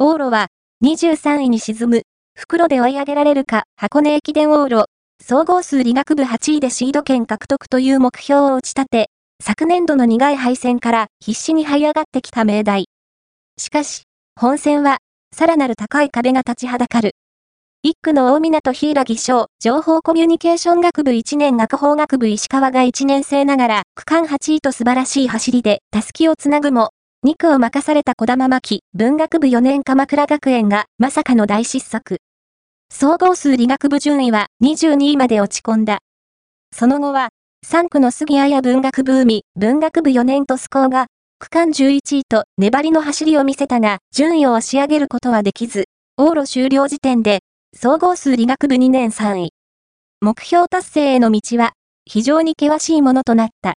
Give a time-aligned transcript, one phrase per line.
[0.00, 0.46] 往路は
[0.84, 2.02] 23位に沈む。
[2.36, 4.86] 袋で追い上げられるか、箱根駅伝往路。
[5.20, 9.10] 総合数理学部8位でシード権獲得という目標を打ち立て、
[9.42, 12.84] 昨年度の苦い敗戦から必死に這い上がってきた命題。
[13.56, 14.02] しかし、
[14.38, 14.98] 本戦は、
[15.34, 17.16] さらなる高い壁が立ちはだかる。
[17.82, 26.90] 一区の大港柊翔、情報コミュニケーション学部1年学法学部石川が1年生ながら、区間8位と素晴らしい走りで、たすきをつなぐも、
[27.26, 32.18] 2区を任された小玉巻、文学部4年鎌倉学園が、まさかの大失速。
[32.90, 35.98] 総合数理学部順位は22位まで落ち込んだ。
[36.72, 37.30] その後は、
[37.66, 41.08] 3区の杉谷文学部海、文学部4年とスコーが、
[41.40, 45.86] 区間11位と粘りの走りを見せたが、順位を押し上げることはできず、
[46.20, 47.40] 往路終了時点で、
[47.76, 49.50] 総合数理学部2年3位。
[50.20, 51.72] 目標達成への道は、
[52.06, 53.66] 非常に険しいものとなった。